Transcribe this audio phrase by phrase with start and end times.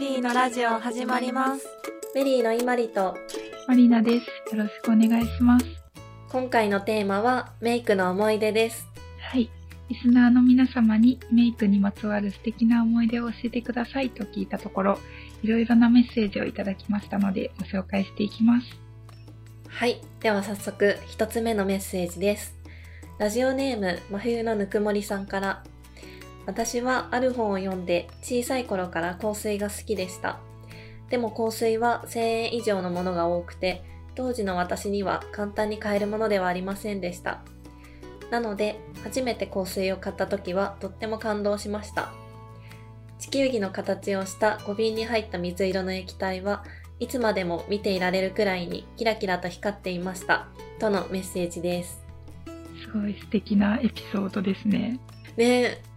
[0.00, 1.68] リーのラジオ始まります。
[2.14, 3.18] メリーのいまりと
[3.68, 4.56] マリナです。
[4.56, 5.66] よろしくお願いします。
[6.30, 8.88] 今回のテーマはメイクの思い出です。
[9.20, 9.50] はい。
[9.90, 14.98] リスナーの皆様にメイクにまつわる素敵な思い出を教えてくださいと聞いたところ、
[15.42, 18.66] いろいろなメッセージをいただきましたのでご紹介していきます。
[19.68, 20.00] はい。
[20.20, 22.54] では早速一つ目のメッセージです。
[23.18, 25.62] ラジオネーム真冬のぬくもりさんから
[26.50, 30.40] 私はある本を読んで小さい頃から香水が好きでした。
[31.08, 33.84] でも香水は1000円以上のものが多くて
[34.16, 37.42] 当時の私には簡単に買えるものではありませんでした。
[38.32, 42.10] なので初めて香水を買った時はとっても感動しました。
[43.20, 46.64] 地球儀の形をした小瓶に入った水色の液体は
[46.98, 50.48] いつまでも見ていられるくらいにキラキラと光っていました。
[50.80, 52.02] とのメッセージです。
[52.82, 54.98] すごい素敵なエピソードですね。
[55.36, 55.89] ねえ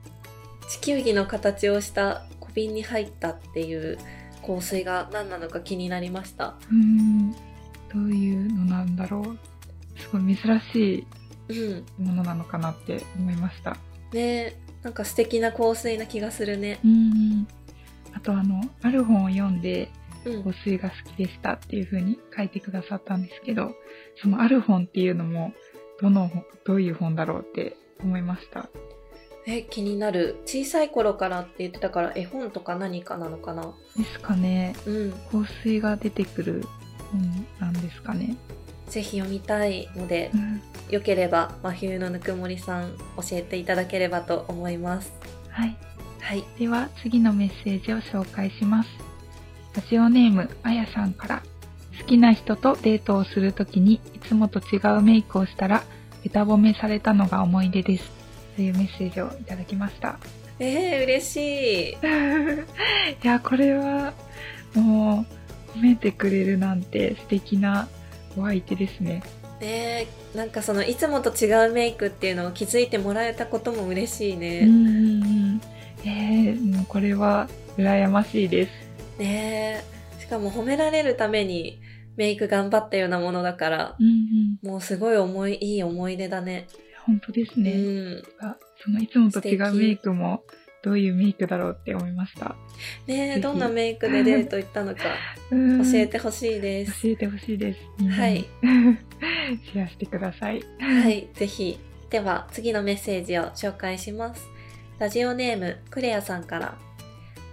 [0.69, 3.97] 地球儀の形をした小瓶に入ったっていう
[4.45, 6.55] 香水が何なのか気になりました。
[6.69, 7.31] うーん。
[7.31, 7.37] ど
[7.95, 9.39] ういうのなんだろう。
[9.99, 11.07] すごい珍し
[11.49, 11.85] うん。
[11.99, 13.77] いものなのかなって思いました。
[14.13, 16.79] ねえなんか素敵な香水な気がするね。
[16.83, 17.47] うーん。
[18.13, 19.89] あとあの、ある本を読んで、
[20.25, 20.43] うん。
[20.43, 23.71] 香水が好きでしたっていう風に書いてくださったんですけど、
[24.21, 25.53] そのある本っていうのも、
[26.01, 28.69] どの本、どういう本だろうって思いました。
[29.45, 30.37] え、気になる。
[30.45, 33.73] 小さい頃からって言ってたから絵本とか何かなのかな？
[33.97, 34.75] ですかね。
[34.85, 35.11] うん。
[35.11, 36.63] 香水が出てくる
[37.11, 38.37] 本なんですかね。
[38.87, 45.11] ぜひ読みたいのでう、ん、よければ真冬のぬくもりさん教えていただければと思います。
[45.49, 45.75] はい。
[46.21, 46.43] はい。
[46.57, 48.89] では次のメッセージを紹介します。
[49.75, 51.43] ラジオネームあやさんから、
[51.99, 55.83] 好きな人とデートをするときにいつもと違うメイクをしたら、
[56.23, 58.22] ベタ褒めされたのが思い出です。
[58.55, 60.17] というメッセージをいただきました。
[60.59, 61.97] えー、嬉しい。
[63.23, 64.13] いや、これは、
[64.73, 65.25] も
[65.75, 67.87] う、褒めてくれるなんて素敵な
[68.37, 69.23] お相手ですね。
[69.59, 74.59] ねえなんかそのいつもと違うメイクっていうのを気づいてもらえたことも嬉しいうんね。
[74.59, 75.61] うんうん。
[76.05, 77.47] えー、もうこれは
[77.77, 78.71] 羨ましいです。
[79.19, 79.83] ね
[80.19, 81.79] えしかも褒められるために
[82.17, 84.69] メイク頑張ったようなものだから、うんうん。
[84.69, 86.67] もうすごい思い、いい思い出だね。
[87.05, 87.71] 本当ですね。
[87.71, 88.23] うん。
[88.39, 90.43] あそのいつもと違うメイクも
[90.83, 92.55] どういうメイクだろうって思いました。
[93.07, 95.01] ねどんなメイクでデート行ったのか
[95.49, 97.01] 教教えてほしいです。
[97.03, 97.79] 教えてほしいです。
[98.09, 98.45] はい。
[99.71, 100.61] シェアしてください。
[100.79, 101.79] はい、ぜひ。
[102.09, 104.45] では、次のメッセージを紹介します。
[104.99, 106.77] ラジオネーム、クレアさんから。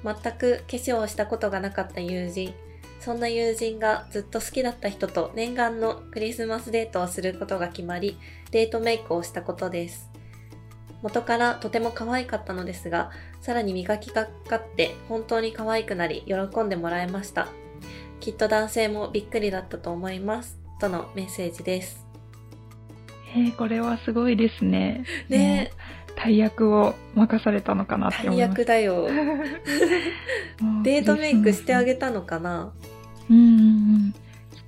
[0.02, 2.52] 全く化粧をしたことがなかった友人。
[3.00, 8.18] そんな友人がずっと好きだった人と念願のクリスマスデートをすることが決まり、
[8.50, 10.10] デートメイクをしたことです。
[11.02, 13.10] 元からとても可愛かったのですが、
[13.40, 17.48] さらに磨きがかかって本当に可愛くなり喜んでもらえました。
[18.20, 20.58] きっと男性もびっくりだったと思います。
[20.78, 22.06] とのメッセージです。
[23.34, 25.04] えー、これはすごいですね。
[25.28, 25.79] ねもう
[26.16, 28.50] 大役を任されたのかなって最思います。
[28.52, 29.08] 悪だよ。
[30.82, 32.72] デートメイクしてあげクたのかな？
[33.30, 33.46] うんうんう
[34.08, 34.12] ん。
[34.12, 34.18] きっ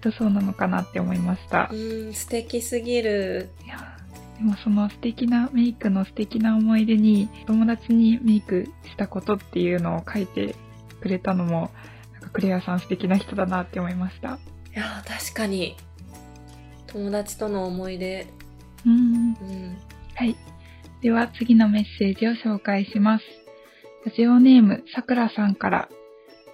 [0.00, 1.74] とそうなのかなって思いましたう。
[1.74, 3.50] ーん、素敵すぎる。
[3.64, 3.96] いや
[4.38, 10.56] でもその素敵なメイクの素敵な思い出に友達にメイクしたことっていうのを書いて
[11.00, 11.70] くれたのも
[12.12, 14.38] なんかクレアさん素敵な人だなって思いました。
[14.74, 15.76] いやー、確かに。
[16.86, 18.26] 友達との思い出。
[18.86, 18.92] うん。
[18.92, 18.98] う
[19.44, 19.76] ん。
[20.14, 20.36] はい。
[21.02, 23.24] では次のメッセージを紹介します。
[24.06, 25.88] ラジオネームさくらさんから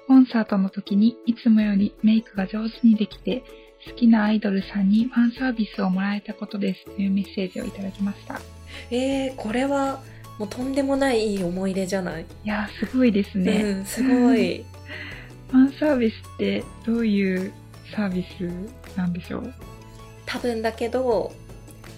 [0.06, 3.42] コンサートの時にいつもよりメイクが上手にできて
[3.86, 8.40] 好きなアイドルさんにファンサービスをもらえたことですというメッセージをいただきました。
[8.90, 10.00] えー、これは、
[10.38, 13.62] もうとんでもないいい思い出じゃない、いやーすごいですね。
[13.62, 14.64] うん、すごい。
[15.52, 17.52] ファンサービスってどういう
[17.94, 19.52] サービスなんでしょう？
[20.24, 21.32] 多分だけど、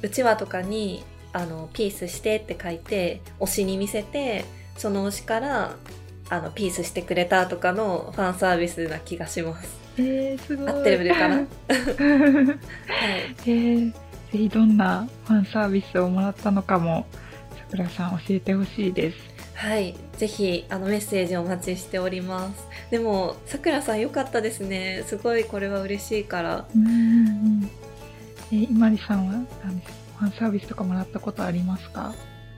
[0.02, 4.44] うちわとかに、あの、ピースしてって書いて、推しに見せて、
[4.76, 5.76] その推しから、
[6.28, 9.78] あの、ピースしてくれたとかのファンサービスな気がします。
[9.98, 10.68] えー、すごい。
[10.68, 11.34] 合ってるかな？
[11.36, 11.46] はい。
[11.68, 13.98] えー、ぜ
[14.32, 17.06] ひどんなファンサービスをもらったのかも、
[17.56, 19.18] さくらさん教えてほしいです。
[19.54, 19.94] はい。
[20.16, 22.66] ぜひ、あの、メッセージお待ちしております。
[22.90, 25.02] でも、さくらさんよかったですね。
[25.06, 26.64] すごいこれは嬉しいから。
[26.74, 27.68] うん。
[28.52, 29.34] えー、今里さんは？
[29.64, 29.99] 何ですか？
[30.20, 32.14] ファンサービスとかもらったことありますか？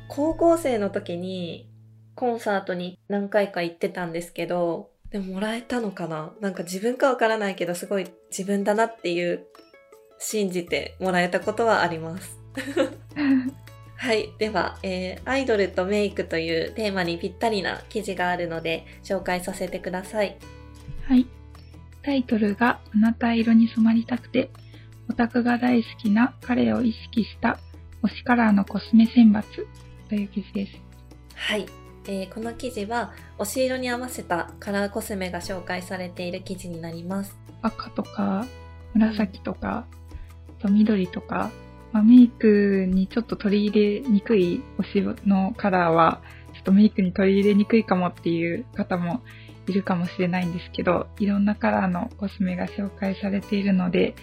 [0.09, 1.71] 高校生の時に、
[2.17, 6.33] コンサートに何回か行ってたんですけど、でももらえたのかな？
[6.41, 9.47] なんか自分かわからないけど、すごい自分だなっていう、
[10.19, 12.39] 信じてもらえたことはあります。
[13.97, 14.31] はい。
[14.39, 20.37] では、えーアイドルとメイクというテーマにぴったりな記事があるので紹介させてください。
[21.07, 21.27] はい。
[22.03, 24.51] タイトルがあなた色に染まりたくて、
[25.09, 27.59] オタクが大好きな彼を意識した
[28.03, 29.43] 推しカラーのコスメ選抜
[30.09, 30.73] という記事です。
[31.35, 31.67] はい、
[32.07, 37.37] えーこの記事は推し色に合わせたカラーコスメが紹介されている記事になります。
[37.63, 38.47] 赤とか
[38.95, 39.87] 紫とか、
[40.61, 41.51] あと緑とか、
[41.93, 46.23] まあ、メイクにちょっと取り入れにくい推しのカラーは、
[46.55, 49.23] ちょっとメイクに取り入れにくいかもっていう方も
[49.67, 54.15] いるかもしれないんですけど、いろんなカラーのコスメが紹介されているので、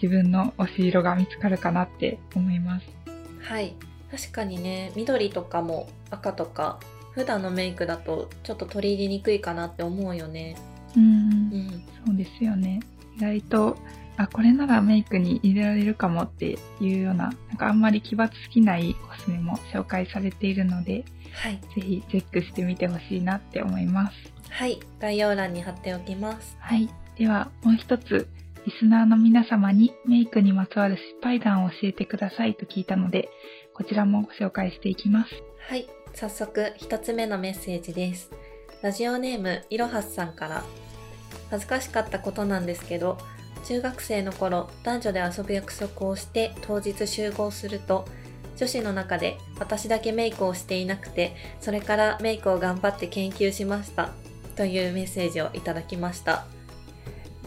[0.00, 2.86] 自分の推し色が見つかるかなって思います。
[3.40, 3.74] はい、
[4.10, 6.80] 確かにね緑とかも赤とか
[7.12, 10.56] 普段のメイクだとちょっと取り入れにくいかなって思うよね。
[10.96, 11.06] うんう
[11.56, 12.80] ん、そうですよね。
[13.16, 13.76] 意外と、
[14.16, 24.16] あ、これならメイクに入れられるかもっていうような、なんかあんまり奇抜すぎないコスメも紹介されているので、はい、ぜひチェックしてみてほしいなって思います。
[24.50, 26.56] はい、概要欄に貼っておきます。
[26.60, 26.88] はい。
[27.18, 28.28] では、もう一つ、
[28.66, 33.28] リスナーの皆様にメイクにまつわる失敗談を教えてくださいと聞いたので、
[33.72, 35.30] こちらもご紹介していきます。
[35.68, 38.28] はい、早速一つ目のメッセージです。
[38.82, 40.64] ラジオネームいろはすさんから。
[41.48, 43.18] 恥ずかしかったことなんですけど、
[43.66, 48.04] 中学生の頃男女で遊ぶ約束をして当日集合すると、
[48.56, 54.10] 女子の中で私だけメイクをしていなくて、それからメイクを頑張って研究しました。
[54.56, 56.48] というメッセージをいただきました。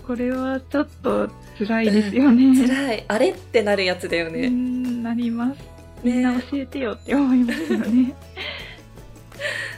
[0.09, 1.29] これはちょっと
[1.59, 2.57] 辛いですよね。
[2.67, 3.05] 辛い。
[3.07, 4.49] あれってなるやつだようね。
[4.49, 5.59] ん、なります。
[6.03, 8.15] みんな教えてよって思いますよね。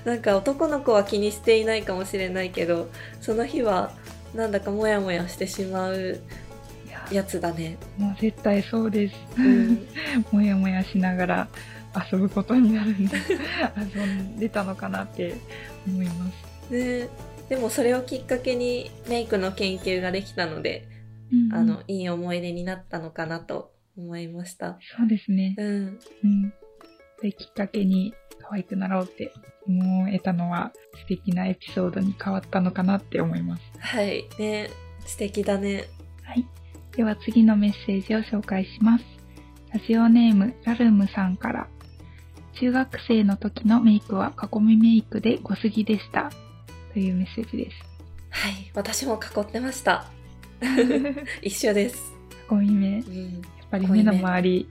[0.06, 2.90] なんか男の子は気にしていないかもしれないけど、
[3.20, 3.92] その日は
[4.34, 6.22] なんだかモヤモヤしてしまう
[7.12, 7.76] やつだね。
[7.98, 9.16] もう絶対そうです。
[9.38, 9.86] うん、
[10.32, 11.48] もやもやしながら
[12.10, 13.18] 遊ぶことになるんで、
[13.98, 15.36] 遊んでたのかなって
[15.86, 16.14] 思いま
[16.70, 16.74] す。
[16.74, 17.10] ね
[17.52, 20.88] でもそれをきっかけにメイクの研究ができたので、
[21.34, 24.80] うんあの、いい思い出になったのかなと思いました。
[24.98, 25.56] そうですね。
[25.58, 26.00] うん。
[26.24, 26.54] うん。
[27.22, 29.34] で、きっかけに可愛くなろうって
[29.68, 30.72] 思えたのは
[31.02, 33.64] 素敵なエピソードに変わったのかなって思います。
[33.80, 34.30] はい。
[34.40, 34.70] ね
[35.06, 35.90] 素敵だね。
[36.24, 36.48] はい。
[36.96, 39.04] では次のメッセージを紹介します。
[39.74, 41.68] ラジオネーム、ラルムさんから。
[42.62, 46.32] 中学生の時のメイクは囲みメイクで濃すぎでした。
[46.94, 47.78] というメッセージです。
[48.30, 48.72] はい。
[48.74, 50.06] 私も囲ってました。
[51.42, 52.14] 一緒です。
[52.52, 52.92] 囲み目。
[52.98, 53.42] やっうん。
[53.72, 54.68] ぱり目の周り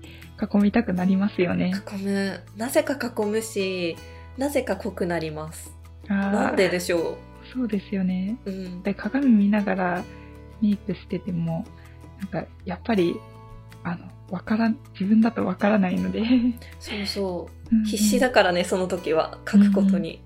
[0.54, 1.72] 囲みたくなりますよね。
[1.98, 2.40] 囲む。
[2.56, 3.96] なぜか囲むし、
[4.36, 5.74] なぜか濃くなります。
[6.06, 7.18] なんででしょ
[7.54, 8.36] そうですよね。
[8.44, 8.50] う。
[8.50, 8.82] うん。
[8.82, 10.04] で鏡見ながら
[10.60, 11.64] メイクしてても、
[12.18, 13.16] なんかやっぱり、
[13.82, 16.22] あの、わからん、自分だとわからないので。
[16.78, 17.76] そうそう。
[17.76, 19.38] うん必死だからね、その時は。
[19.50, 20.22] 書くことに。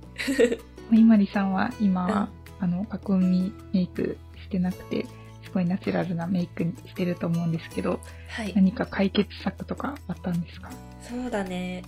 [0.92, 2.28] いまりさんは今は、
[2.60, 5.06] あの、囲みメイクしてなくて、
[5.42, 8.52] すごいナチュラルなメイクにしてると思うんですけど、はい。
[8.54, 10.70] 何か解決策とかあったんですか？
[11.00, 11.82] そうだね。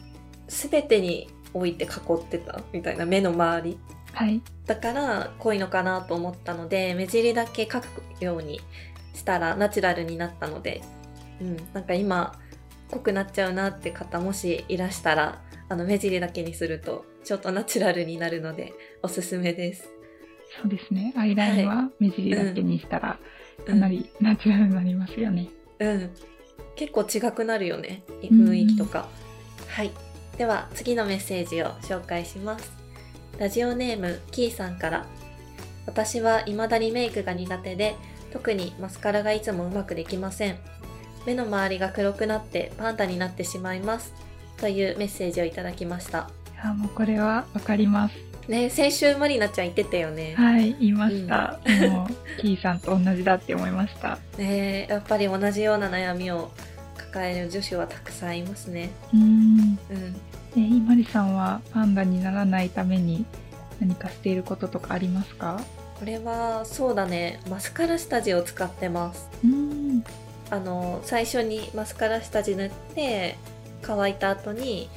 [0.48, 3.78] すべてに置いて囲ってたみたいな目の周り。
[4.12, 4.40] はい。
[4.66, 8.60] だから濃いのかなと思ったので、目尻だけ描くように
[9.14, 10.82] したらナチュラルになったので、
[11.40, 12.38] うん、なんか今
[12.90, 18.72] 濃くなっちゃうなって方もしいらしたら、あの目尻だけにするとちょっとナチュラルになるので
[19.02, 19.88] おすすめです。
[20.62, 21.12] そうですね。
[21.16, 23.18] アイラインは目尻だけにしたら、
[23.66, 25.48] かなりナチュラルになりますよね。
[25.80, 26.10] うん。
[26.76, 28.02] 結構違くなるよね。
[28.30, 29.08] うん雰囲気とか。
[29.68, 29.90] はい。
[30.38, 32.70] では次のメッセージを紹介します。
[33.38, 35.06] ラジオネームキーさんから。
[35.86, 37.96] 私は未だにメイクが苦手で、
[38.32, 40.58] 特にマスカラがいつもうまくできません。
[41.26, 44.12] 目の周りが黒くなってパンダになってしまいます。
[44.58, 46.28] というメッセージをいただきました。
[46.54, 48.14] いや、もうこれはわかります。
[48.48, 50.34] ね先週マリナちゃん言ってたよね。
[50.36, 51.58] はい、言いました。
[51.88, 54.18] もう、キーさんと同じだって思いました。
[54.38, 56.50] ねやっぱり同じような悩みを
[56.96, 58.90] 抱える女子はたくさんいますね。
[59.12, 59.78] うーん。
[59.90, 60.16] うん。
[60.56, 63.26] え、いまりさんはパンダにならないために
[63.80, 65.60] 何かしていることとかありますか？
[65.98, 70.04] これはそうだねマスカラ下地を使ってますうーん。
[70.50, 73.36] あの最初にマスカラ下地塗って
[73.82, 74.88] 乾いた後に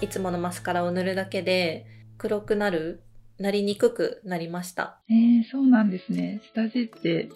[0.00, 1.86] いつものマスカラを塗るだけで
[2.18, 3.02] 黒くなる
[3.38, 6.40] なりにくくなりましたえー、そうなんですね。
[6.54, 7.28] 下地って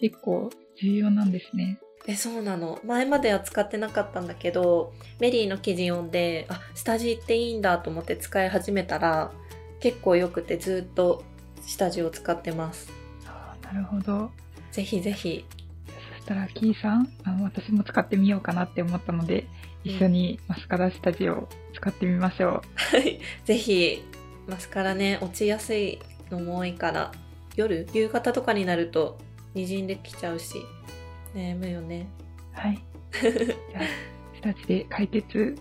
[0.00, 1.78] 結構重要なんですね。
[2.06, 9.32] えそうなの前までは使ってなかったんだけどメリーの記事読んであ下地っていいんだと思って使い始めたら
[9.80, 11.24] 結構よくてずっと
[11.66, 12.92] 下地を使ってます
[13.26, 14.30] あーなるほど。
[14.70, 15.46] ぜひぜひ
[16.16, 19.46] そしたら、キーさん、あの私も使ってみようかなって思ったので、
[19.84, 22.96] 一緒にマスカラ下地を使ってみましょう。
[22.96, 23.20] はい。
[23.44, 24.02] ぜひ、
[24.46, 25.98] マスカラね、落ちやすい
[26.30, 27.12] のも多いから、
[27.56, 29.18] 夜夕方とかになると
[29.54, 30.56] 滲んできちゃうし
[31.34, 32.08] 悩むよね
[32.52, 32.82] はい。
[33.20, 33.82] じゃあ、
[34.42, 35.56] 下地で解決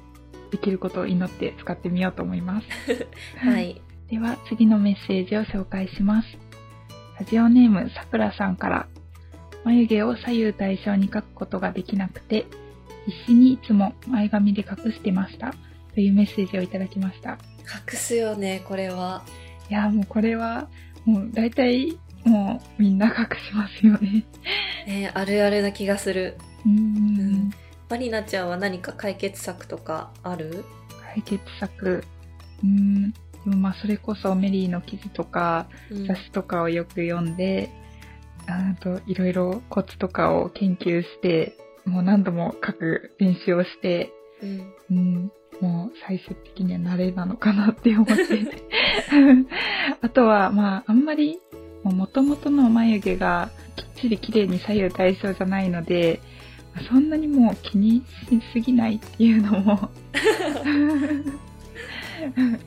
[0.52, 2.68] できることを祈って使ってみようと思います。
[3.38, 6.28] はいでは、次のメッセージを紹介します。
[7.20, 8.88] ラジオネームさくらさんから、
[9.64, 12.46] 眉毛を左右対称に描くことができなくて、
[13.06, 15.54] 必死にいつも前髪で隠してました。
[15.94, 17.32] というメッセージをいただきました。
[17.92, 19.24] 隠すよねこれは
[19.70, 20.68] いや、もうこれは、
[21.06, 24.26] もう大体、もうみんな隠しますよね。
[24.86, 27.52] ねあるあるな気がするうんん。
[27.90, 30.66] マリナちゃんは何か解決策とかある？
[31.14, 32.04] 解決策。
[32.64, 33.12] うーん。
[33.12, 37.70] でもまあ、それこそメリーの記事とか、うん雑誌とかをよく読んで、
[38.48, 44.12] あといろいろコツとかを研究して、もう何度も書く練習をして、
[44.42, 48.14] うんうん、もう最終的には慣れなのかなって思って。
[50.02, 51.40] あとは、まあ、あんまり、
[51.84, 56.20] もともとの眉毛がきっちり綺麗に左右対称じゃないので、
[56.90, 59.90] そんなにもう気にしすぎないっていうのも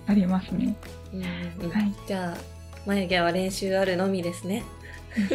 [0.07, 0.77] ありますね。
[1.13, 2.39] うんうんはいじゃあ
[2.87, 4.63] 眉毛は練習あるのみですね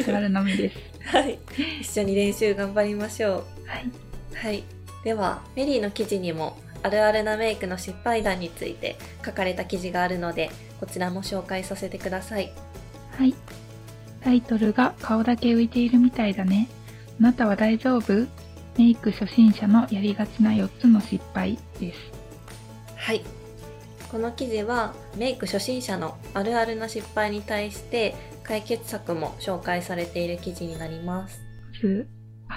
[0.08, 0.78] あるのみです。
[1.06, 1.40] はい
[1.82, 3.86] 一緒に練習頑張りましょはい。
[3.88, 4.64] うはい
[5.04, 12.52] ではメリーの記事にもあるあるなメイクの失敗談について書かれた記事があるのでこちらも紹介させてください
[13.18, 13.34] はい。
[14.24, 16.68] タイトルが顔だけ浮いているみたいだね。
[17.20, 18.28] あなたは大丈夫？
[18.78, 22.00] メイク初心者のやりがちな4つの失敗です。
[22.96, 23.24] はい
[24.12, 28.14] この記事はメイク初心者のあるあるな失敗に対して
[28.44, 31.42] 解決策も紹介されている記事になります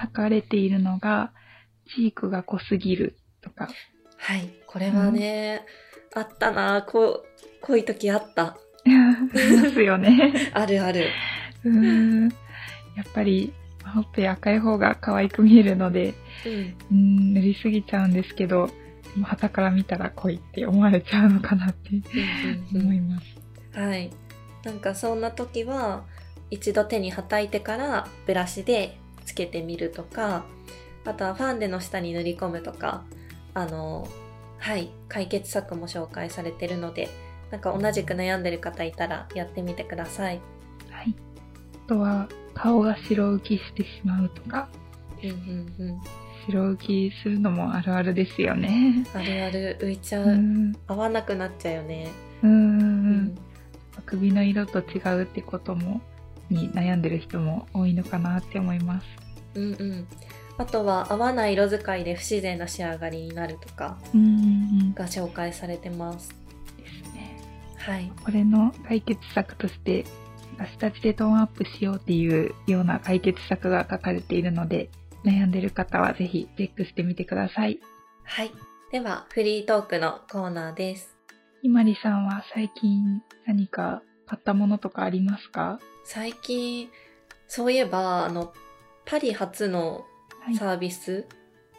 [0.06, 1.32] 書かれているのが、
[1.94, 3.68] チークが濃すぎるとか。
[4.16, 5.64] はいこれはね、
[6.14, 7.24] あったなこう
[7.60, 8.56] こういう時あったあ
[8.86, 10.50] りますよね。
[10.54, 11.08] あるある
[11.64, 12.28] うーん。
[12.96, 13.52] やっぱり、
[13.94, 16.14] ほっぺ赤い方が可愛く見えるので、
[16.90, 18.68] うん塗りすぎちゃうんですけど、
[19.14, 23.78] でも旗から見たら濃いって思われちゃうのかなってうんうん思います。
[23.78, 24.10] はい。
[24.64, 26.04] なんかそんな時は
[26.50, 30.44] 一度手にはたいてからブラシでつけてみるとか
[31.04, 33.04] あとはファンデの下に塗り込むとか
[33.52, 34.08] あの
[34.58, 37.08] はい解決策も紹介されてるので
[37.54, 40.40] なんか同じく悩んでる方いたらやってみてください。
[40.90, 41.14] はい。
[41.86, 44.68] あとは、顔が白浮きしてしまうとか、
[45.22, 46.00] うんうんうん。
[46.46, 49.06] 白浮きするのもあるあるですよね。
[49.14, 50.24] あるある浮いちゃう。
[50.24, 50.72] うん。
[50.88, 52.08] 合わなくなっちゃうよね。
[52.42, 52.46] う。
[52.48, 53.38] うん
[54.04, 56.00] 首の色と違うってことも、
[56.50, 59.06] に悩んでる人も多いのかなって思います。
[59.54, 60.06] うんうん。
[60.56, 63.98] あとは合わない色使いで不自然な仕上がりになるとか。
[64.94, 66.30] が紹介されてます。
[66.78, 67.36] ですね。
[67.76, 68.10] はい。
[68.24, 70.04] これの解決策として、
[70.78, 74.90] 下地でトーンアップしようっていうような解決策が書かれているので、
[75.24, 77.80] 悩んでる方はぜひチェックしてみてください。
[78.24, 78.52] はい。
[78.92, 81.16] では、フリートークのコーナーです。
[81.62, 85.80] ひまりさんは最近何か買ったものとかありますか？
[86.04, 86.90] 最近、
[87.48, 88.52] そういえば、あの、
[89.04, 90.04] パリ初の
[90.44, 90.56] はい。
[90.56, 91.26] サービス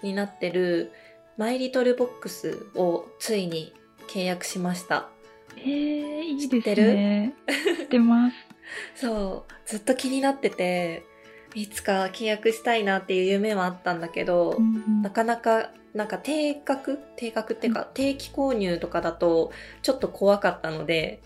[0.02, 0.92] になってる、
[1.38, 3.74] マイリトルボックスをついに
[4.08, 5.10] 契約しました。
[5.58, 6.94] えー、いいです知ってる？
[6.96, 7.34] ね。
[7.78, 8.36] 知ってます。
[9.06, 11.06] そう、ずっと気になってて、
[11.54, 17.00] いつか契約したいなっていう夢はあったんだけど、うんうんなかなか、なんか定額？
[17.18, 19.52] 定額っていうか、定期購入とかだと、
[19.84, 21.22] ちょっと怖かったので、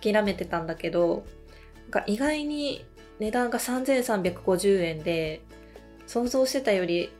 [0.00, 1.24] 諦めてたんだけど、
[1.84, 2.84] なんか意外に
[3.18, 5.42] 値段が3350円で、
[6.06, 7.10] 想像してたより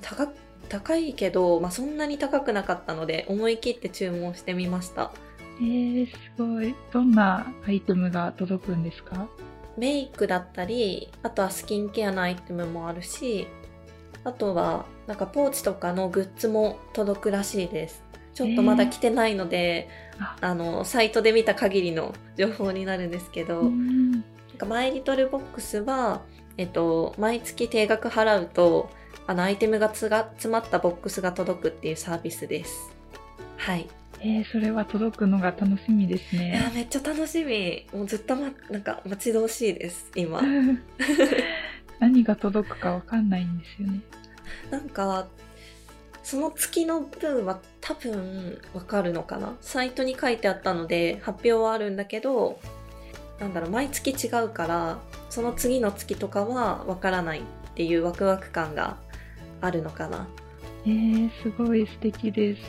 [0.00, 0.34] 高く
[0.68, 5.12] 高いけど、まあ、そんなに高くなかったので、思い切って注文してみました。
[5.60, 6.74] えー、すごい。
[6.92, 9.28] どんなアイテムが届くんですか？
[9.78, 13.46] メイクだったり、あとはスキンケアのアイテムもあるし、
[14.24, 18.02] あとはなんかポーチとかのグッズも届くらしいです。
[18.38, 19.88] ちょっとまだ来てないので、
[20.20, 24.22] ああの、サイトで見た限りの情報になるんですけど、うんなん
[24.58, 26.22] かマイリトルボックスは、
[26.56, 28.90] えっと、毎月定額払うと、
[29.26, 32.92] あの、アイテムがつが詰まったボックスが届くっていうサービスです。
[33.56, 33.88] はい。
[34.20, 36.72] えー、それは届くのが楽しみですいやね。
[36.76, 37.88] めっちゃ楽しみ。
[37.92, 40.40] もうずっとま、なんか待ち遠しいです、今。
[41.98, 44.00] 何が届くかわかんないんですよね。
[44.70, 45.26] なんか、
[46.28, 49.56] その月の分は多分わかるのかな？
[49.62, 52.60] サイトに書いてあったので発表はあるんだけど、
[53.40, 54.98] なんだろう、毎月違うから、
[55.30, 57.42] その次の月とかはわからないっ
[57.74, 58.98] ていうワクワク感が
[59.62, 60.28] あるのかな。
[60.84, 62.62] えー、すごい素敵です。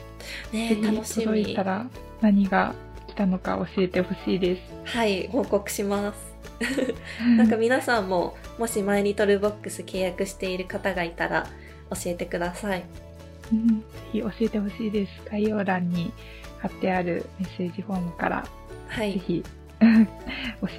[0.54, 1.64] ね楽しみ届いた。
[1.66, 1.86] ら
[2.22, 2.74] 何が
[3.10, 4.62] 来たのか教えてほしいです。
[4.86, 6.34] はい、報告します。
[7.38, 11.46] なんか皆さんももしマイリトルボックス契約している方がいたら
[11.90, 13.09] 教えてください。
[13.52, 15.12] うん、ぜひ教えてほしいです。
[15.30, 16.12] 概要欄に
[16.60, 18.46] 貼ってあるメッセージフォームから、
[18.88, 19.14] はい。
[19.14, 19.44] ぜひ
[19.80, 19.88] 教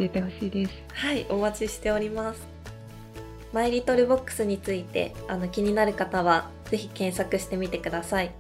[0.01, 0.73] えてほしいです。
[0.93, 2.47] はい、お待ちしております。
[3.53, 8.31] マイリトルボックスについてあの気になる方はぜひ検索してみてください。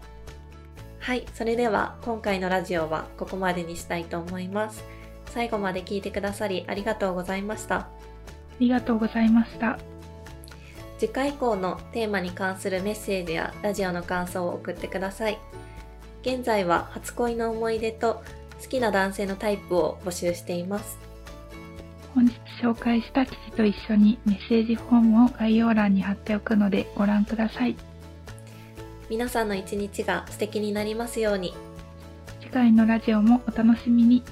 [1.00, 4.84] はい、それでは今回のラジオはここまでにしたいと思います。
[5.26, 7.76] 最後まで聞いてくださりありがとうございました。
[7.76, 7.88] あ
[8.60, 9.78] りがとうございました。
[11.00, 15.38] 次回以降のテーマに関するメッセージやラジオの感想を送ってください。
[16.20, 18.22] 現在は初恋の思い出と
[18.60, 20.98] 好きな男性のタイプを募集しています。
[22.14, 27.76] 本日紹介した記事と一緒にメッセージフォームを概要欄に貼っておくのでご覧ください。
[29.08, 31.54] 皆さんの一日が素敵になりますように。
[32.42, 34.22] 次回のラジオもお楽しみに。